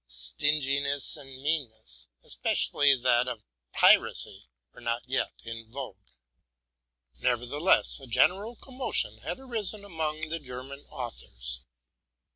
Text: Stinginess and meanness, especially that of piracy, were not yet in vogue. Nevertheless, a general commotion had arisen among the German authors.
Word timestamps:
Stinginess 0.07 1.15
and 1.15 1.43
meanness, 1.43 2.07
especially 2.23 2.95
that 2.95 3.27
of 3.27 3.45
piracy, 3.71 4.47
were 4.73 4.81
not 4.81 5.03
yet 5.07 5.31
in 5.43 5.69
vogue. 5.69 6.09
Nevertheless, 7.19 7.99
a 7.99 8.07
general 8.07 8.55
commotion 8.55 9.19
had 9.19 9.39
arisen 9.39 9.85
among 9.85 10.29
the 10.29 10.39
German 10.39 10.87
authors. 10.89 11.61